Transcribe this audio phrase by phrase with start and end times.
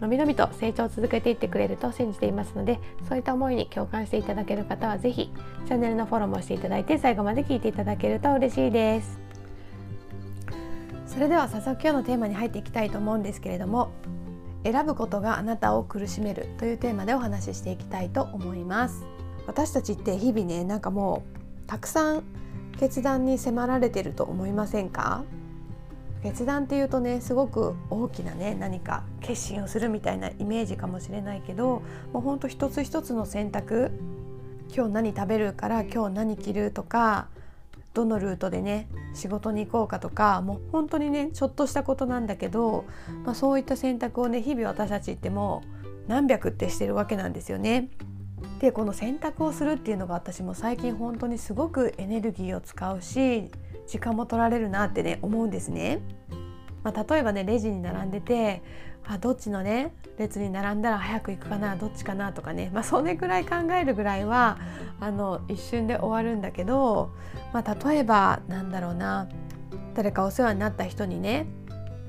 [0.00, 2.78] のびのびと成長を続けていってくれると信じていますので
[3.08, 5.32] そういった思いに共感していただける方は是非
[5.66, 9.18] チャンネルのフォローもしていただいて最後まで聞いていただけると嬉しいです。
[11.06, 13.90] それでは早速今日のテーマに入っていきたいと思うんですけれども
[14.64, 19.02] 選ぶことがあなたを苦しめるというテーマでお話ししていきたいと思います。
[19.46, 21.22] 私たちって日々ねなんかも
[21.64, 22.22] うたくさん
[22.78, 25.24] 決断に迫られてると思いませんか？
[26.22, 31.82] 決断っていうとねすごく大きなね何か決心をするみたいなイメージかもしれないけど
[32.12, 33.92] もうほんと一つ一つの選択
[34.74, 37.28] 今日何食べるから今日何着るとか
[37.94, 42.84] どのルートでね仕事に行こうかとかもう本当にねちょっとしたことなんだけど、
[43.24, 47.88] まあ、そういった選択をね日々私たちってもう何百ってしてるわけなんですよね。
[48.60, 53.50] でこの選択をするっていうのが私も最近本当にすごくエネルギーを使うし
[53.86, 56.00] 時間も取られるなってね思うんですね。
[56.82, 58.62] まあ、例えばねレジに並んでて
[59.04, 64.58] あどっちのね列に並んだら早く行くかなどっちかなとかね、まあ、それぐらい考えるぐらいは
[65.00, 67.10] あの一瞬で終わるんだけど、
[67.52, 69.28] まあ、例えばなんだろうな
[69.94, 71.46] 誰かお世話になった人にね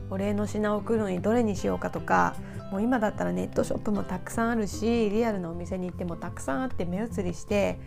[0.10, 2.36] お礼の品を送るのにどれにしようかとか
[2.72, 7.80] もう今だったらネットショップもたくさんあるしリアルなお店に行ってもたくさんあって目移りして、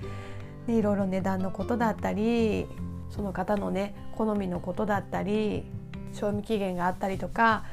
[0.67, 2.67] ね、いろいろ値段のことだったり
[3.11, 5.65] その方のね好みのことだったり
[6.13, 7.65] 賞味期限があったりとか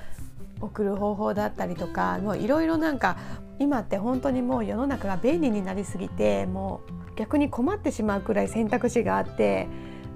[0.60, 3.18] 送る方法だったりとかもういろいろなんか
[3.60, 6.82] 今って本当にもう世の中が便利になりすぎても
[7.14, 9.68] う逆に困ってしまうくらい選択肢があって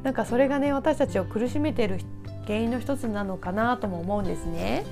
[0.04, 2.00] なんかそれがね私たちを苦しめている
[2.46, 4.84] 原因の一つなのかなとも思うんですね。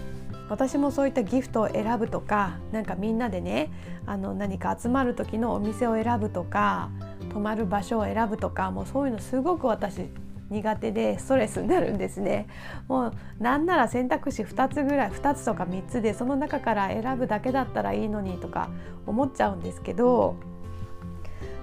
[0.50, 3.72] 私もそういったギフトを選ぶとかなんかみんなでね
[4.08, 6.90] あの何か集まる時のお店を選ぶとか
[7.30, 10.10] 泊まる場所を選ぶとかもうそういうのすごく私
[10.50, 12.48] 苦手でストレスになるんですね。
[12.88, 18.70] もうなんなら選択肢2つぐらい2つとか3つでその中から選ぶだけだったらいいのにとか
[19.06, 20.36] 思っちゃうんですけど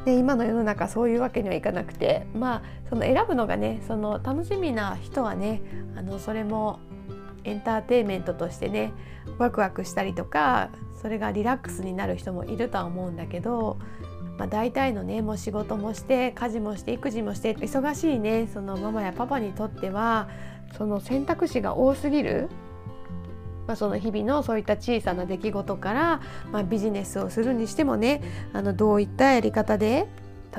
[0.05, 5.63] で今の世の中そういうわけにはいかなくてまあその選ぶのがねその楽しみな人はね
[5.97, 6.79] あのそれも
[7.43, 8.93] エンターテインメントとしてね
[9.39, 13.79] ワクワクしたりとかそれがリラックスになる人もいるとは思うんだけど
[14.39, 20.29] まあ、大体のねもう仕事もして家事もして育児もして忙しいねそのママやパパにとっては
[20.77, 22.49] その選択肢が多すぎる、
[23.67, 26.21] まあ、その日々のそういった小さな出来事から、
[26.53, 30.07] まあ、ビジネスをするにしてもねあのどういったやり方で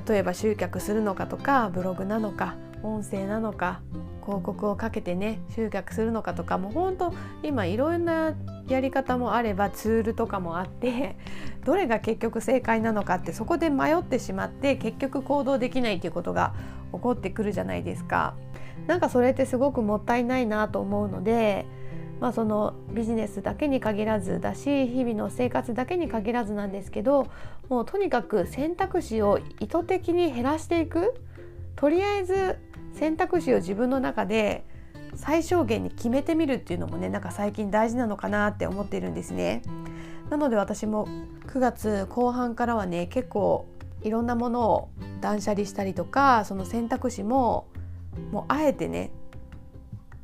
[0.08, 2.56] 例えば集客するのかとかブログなのか
[2.88, 3.82] 音声なのか
[4.24, 8.36] 広告をかけてね集客するのかとかもうほんと今いろんな
[8.68, 11.16] やり方もあればツールとかもあって
[11.66, 16.54] どれが結局正解なのかってそこで迷ってしまって結局行動できないっていうことが
[16.92, 18.34] 起こってくるじゃないですか。
[18.86, 21.66] なんかそれってすごくもったいないなと思うので
[22.20, 27.28] まあ、そのビジネスだけに限らずだし日々の生活だけに限らずなんですけど
[27.70, 31.14] もうとにかく選択肢を意図的に減らしていく
[31.76, 32.58] とりあえず
[32.98, 34.66] 選択肢を自分の中で
[35.14, 39.62] 最小限に決めてみるっていうのもねなんか最近大事なのかなって思っているんですね。
[40.30, 41.08] なので私も
[41.48, 43.68] 9月後半からはね結構
[44.02, 44.90] いろんなものを
[45.22, 47.68] 断捨離したりとかその選択肢も
[48.32, 49.12] もうあえてね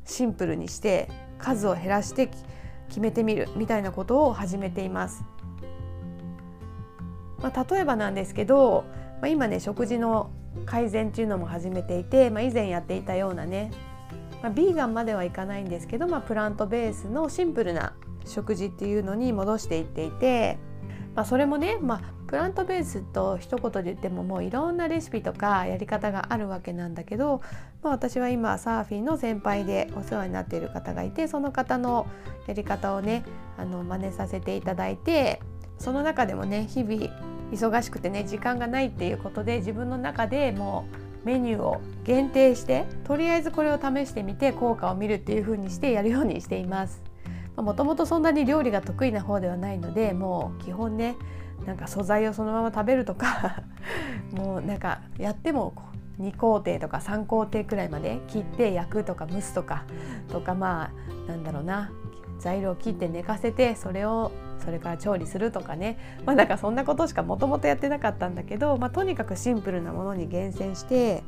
[0.04, 1.08] シンプルにして
[1.38, 2.28] 数を減らして
[2.88, 5.24] 決めてみるみたいなことを始めています。
[7.40, 8.84] まあ、例えばなんですけど、
[9.20, 10.30] まあ、今ね食事の
[10.66, 13.70] 改善っていうのも始めていて、まあ、以前やっていたようなね、
[14.42, 17.94] まあ、ビーガンまではいかないんですけど、まあ、プラントベースのシンプルな
[18.24, 20.58] 食事っていうのに戻していっていて、
[21.14, 27.42] まあ、それもね、まあ、プラントベースと一言で言ってももういろんなレシピとかやり方があるわけなんだけど、
[27.82, 32.06] まあ、私は今サーフィンの先輩でお世話になっている方がいてその方の
[32.46, 33.24] やり方をね
[33.56, 35.40] あの真似させていただいて
[35.78, 40.86] その中でもね日々忙しくてね時間がないっていうことで自分の中でも
[41.22, 47.02] うメニューを限定してとりあえずこれを試してみて効果を見るっていう風にしてやるようにしています。
[47.56, 51.14] もともとそんなに料理が得意な方ではないのでもう基本ね
[51.66, 53.62] なんか素材をそのまま食べるとか
[54.34, 55.72] もうなんかやっても
[56.20, 59.84] 2工程とか3工程くらいまで切って焼くとか蒸すとか
[60.28, 60.90] とかま
[61.28, 61.90] あなんだろうな
[62.38, 64.32] 材料を切って寝かせてそれを
[64.64, 65.98] それから調理するとかね。
[66.24, 71.22] まあなんかそんなことしかもともとやってなかったんだけど、まあ、とにかくシンプルなものに厳選して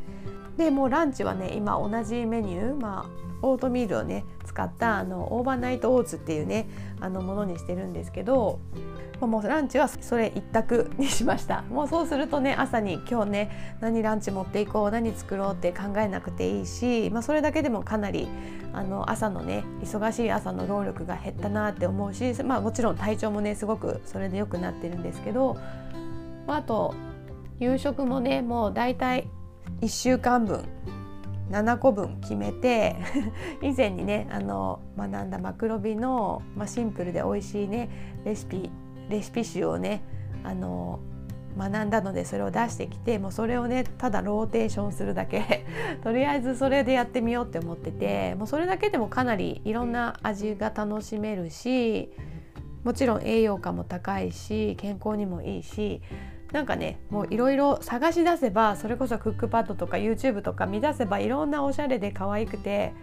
[0.56, 6.68] でもうランチはね今同じメニュー、まあ、オートミールをね使ったあのオーバーナイトオーツっていうね
[7.00, 8.58] あのものにしてるんですけど
[9.20, 11.62] もうランチはそれ一択にしました。
[11.70, 18.28] もうそうするとね朝に今日ね何ランチ持っていこう何作ろうって考えなくていいし、まあ、それだけでもかなり
[18.74, 25.56] あの朝のね忙しい朝の労力が減ったなって思うし、まあ、もちろん体調もねすごくそれで良くなってるんですけど、
[26.46, 26.94] まあ、あと
[27.58, 29.28] 夕食もねもうだいたい
[29.80, 30.64] 1週間分
[31.50, 32.96] 7個分決めて
[33.62, 38.70] 以前にねあの学んだマクロビの、まあ、シンプルで美味しいねレシピ
[39.08, 40.02] レシピ集をね
[40.42, 41.00] あの
[41.56, 45.64] 学んだのでそれを出してきてもうそれをねただローテーションするだけ。
[46.04, 52.12] とりあえずそれでやってみようって思っててもうそれだけでもかなりいろんな味が楽しめるし
[52.84, 56.02] もちろん栄養価も高いし健康にもいいし
[56.56, 62.94] なんかねもういろいろ探し出せばそれこそクックパッドとか YouTube とか見出せばいろんなおしゃれで可愛くて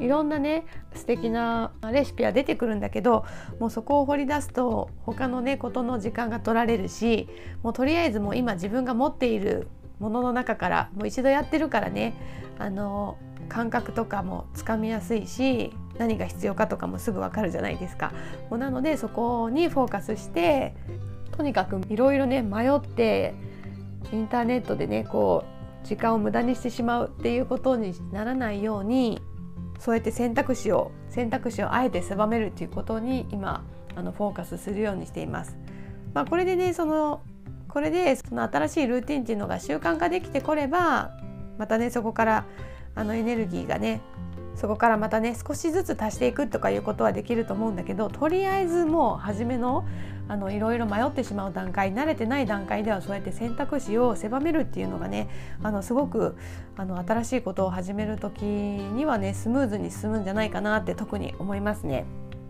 [0.00, 3.24] いろんなね素敵なレシピは出てくるんだけど
[3.60, 7.28] もうそこを掘り出すと他のねことの時間が取られるし
[7.62, 9.68] もうとりあえずもう今自分が持っている
[10.00, 12.14] ものの中からもう一度やってるからね
[12.58, 18.12] あの感覚とかもつかみやすいし何が必要かとかもすぐわかるじゃないですか。
[18.48, 20.74] もうなのでそこにフォーカスして
[21.40, 23.32] とにかくいろいろね迷って
[24.12, 25.46] インターネットでねこ
[25.82, 29.22] う時間を無駄にしてしまうっていうことにならないように
[29.78, 33.64] そうやって選択肢を選択肢をあえて狭めるっていうことに今
[33.96, 35.56] あのフォーカスするようにしています。
[36.12, 37.22] まあ、これでねその
[37.68, 41.12] これでその新しいルーティンっていうのが習慣化できてこれば
[41.56, 42.44] またねそこから
[42.94, 44.02] あのエネルギーがね
[44.56, 49.86] そこからまたね少しずつ足していくとかいうことはできると思うんだけどとりあえずもう初めの
[50.30, 55.28] あのいろいろ迷ってしまう段階慣れてない段階ではそうやって選択肢を狭めるっていうのがね
[55.60, 56.36] あのすごく
[56.76, 62.04] あの新しいことを始める時にはねスムーズに進むんじゃないかなって特に思いますね。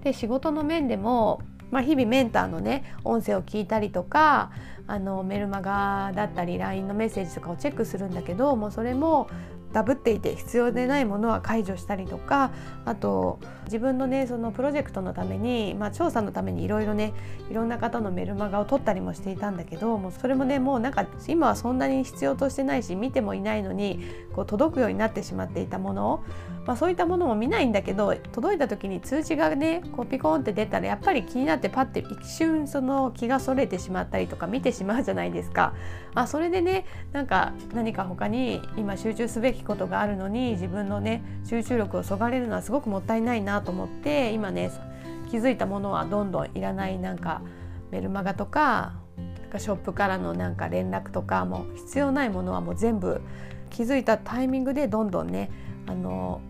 [0.05, 1.41] で仕事の面でも
[1.71, 4.51] まあ、日々メンターのね音声を聞いたりとか
[4.89, 9.29] あのメルマガだったり LINE のメッセージとかをチェックするんだけどもうそれも
[9.73, 12.51] ダブっていて必要でないものは解除したりとか
[12.85, 17.13] あと自分のねそのプロジェクトのために、まあ、調査のためにいろいろね
[17.51, 24.01] いろんな方のメルマガを取ったりもしていたんだけどもうそれもねもうなんか今はそんなに必要としてないし見てもいないのに
[24.35, 26.25] こう届くようになってしまっていたもの
[26.67, 35.75] まあ、そういったものも見ないんだけど届いた時に通知がねこうピコンって出たらやっぱり気になってパッて一瞬その気がそれてしまったりとか見てしまうじゃないですか。
[36.15, 44.71] あそれでねなんか何か他に今集中すべきことがあるのに自分のね集中力をそがれるのはすごくもったいないなと思って今ね
[45.31, 47.43] 気づいたものはどんどんいらないなんか
[47.91, 48.95] メルマガとか
[49.59, 53.21] ショップからのなんか連絡とかも必要ないものはもう全部
[53.71, 55.51] 気づいたタイミングでどんどんね
[55.87, 56.41] あの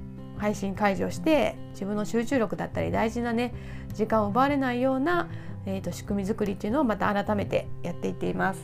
[0.40, 3.52] 配信解除して自分の集中力だったり大事なね
[3.92, 5.28] 時間を奪われないような、
[5.66, 8.60] えーと、仕組み作りっていうのをまた改めてやっていっています。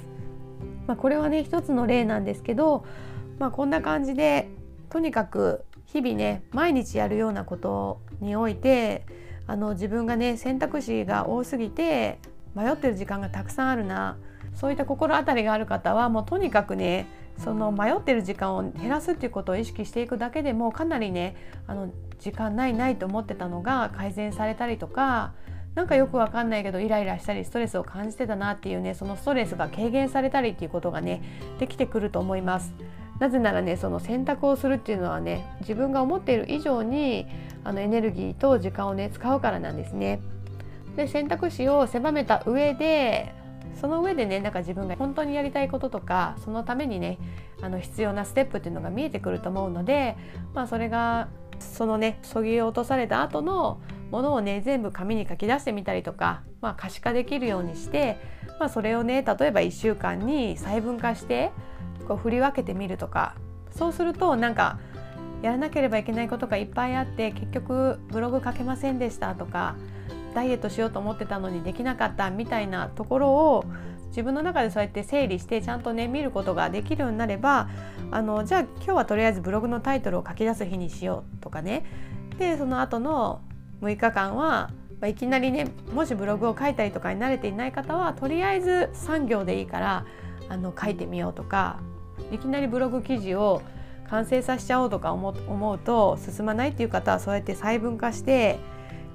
[0.86, 2.86] まあ、これはね一つの例なんですけど、
[3.38, 4.48] まあ、こんな感じで
[4.88, 9.04] とにかく日々ね毎日やるようなことにおいて
[9.46, 12.20] あの自分がね選択肢が多すぎて
[12.54, 14.16] 迷ってる時間がたくさんあるな
[14.54, 17.06] そういった心当たりがある方はもうとにかくね
[17.38, 25.34] その迷ってる時間を減らすっていうことを意識していくだけでもかなりねあの時間ないないと思ってたのが改善されたりとか
[25.74, 31.22] 何かよくわかんないけどイライラしたりストレスを感じてたなっていうねそのストレスが軽減されたりっていうことがね
[31.58, 32.72] できてくると思います。
[33.18, 37.26] なぜならねその選択をするっていうのはね自分が思っている以上に
[37.64, 40.20] あのエネルギーと時間をね使うからなんですね。
[40.96, 43.34] で選択肢を狭めた上で
[43.80, 47.18] その上でねなんか自分が本当にやりたいこととかそのためにね
[47.60, 50.16] あの必要なステップっていうのが見えてくると思うので、
[50.54, 51.28] まあ、それが
[51.58, 53.80] そのねそぎ落とされた後の
[54.10, 58.18] ものをね全部紙に書き出してみたりとか、まあ、可視化できるようにして、
[58.60, 61.52] まあ、それをね例えば1週間に細分化して
[62.06, 63.34] こう振り分けてみるとか
[63.70, 64.78] そうするとなんか
[65.42, 69.76] やらなければいけないことがいっぱいあって結局ブログ書けませんでしたとか
[70.36, 73.64] ダイエットしようと思ってたのにできなかったみたいなところを
[74.08, 77.70] 自分の中でそうやって整理してちゃんとね見ることができるようになれば
[78.10, 81.86] あのじゃあ今日はとりあえずブログのタイトルを書き出す日にしようとかね。
[82.38, 83.40] でその後の
[83.80, 90.04] 6日間は、まあ、いきなりねもしブログを書いたりとかに慣れていない方はとりあえず3行でいいから
[90.50, 91.80] あの書いてみようとか
[92.30, 93.62] いきなりブログ記事を
[94.10, 98.58] 完成させちゃおうとか思うと進まないっていう方はそうやって細分化して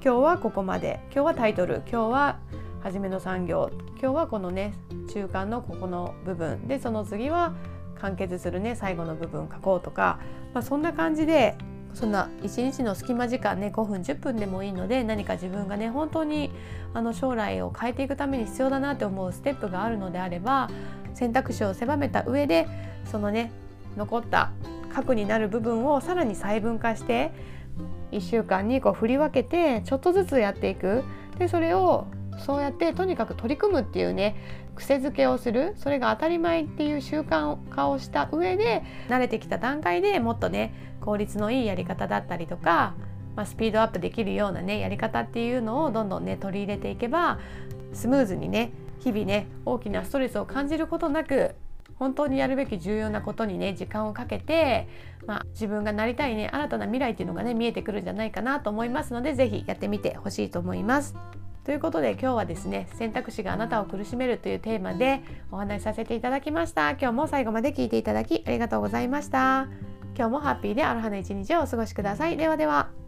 [0.04, 0.98] 今日はここまで。
[1.12, 1.76] 今日はタイトル。
[1.88, 2.40] 今日は
[2.82, 3.70] 初めの産業。
[4.00, 4.74] 今日はこのね
[5.14, 6.66] 中間のここの部分。
[6.66, 7.54] でその次は
[8.00, 10.18] 完結するね最後の部分書こうとか、
[10.54, 11.54] まあ、そんな感じで
[11.94, 16.50] そんな一日の隙間時間ね5分10分でもいいので何か自分がね本当に
[16.94, 20.68] あの将来を変えていくために必要だなって思うステップがあるのであれば
[21.14, 22.66] 選択肢を狭めた上で
[23.04, 23.52] そのね
[23.96, 24.50] 残った
[24.92, 27.30] 核になる部分をさらに細分化して
[28.12, 31.02] 1週間にこう振り分けてちょっとずつやっていく。
[31.38, 32.06] でそれを
[32.38, 34.36] そうやってとにかく取り組むっていうね
[34.74, 35.74] 癖づけをする。
[35.76, 42.94] それが当たり前っていう習慣化をした上で慣れてきた段階でもっとね効率のいいやり方だったりとか、
[43.36, 47.38] まあ、スピードアップできるようなねやり方っていうのをどんどんね取り入れていけば
[47.92, 51.54] スムーズにね日々ね大きなストレスを感じることなく
[51.96, 54.88] 本当にやるべき重要なことにね時間をかけて、
[55.26, 61.16] まあ、自分がなりたいね新たな未来っていうのがね見えてくるんじゃないかなと思いますので是非やってみてほしいと思います。
[61.64, 65.22] ということで今日はですね選択肢があなたを苦しめるというテーマで
[65.52, 66.90] お話しさせていただきました。
[66.92, 69.68] 今日も最後まで聞いていただきありがとうございました。
[70.16, 72.36] 今日もハッピーでアロハな一日をお過ごしください。
[72.36, 73.01] ではでは。